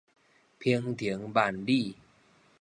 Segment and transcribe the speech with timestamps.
[0.61, 1.95] 鵬程萬里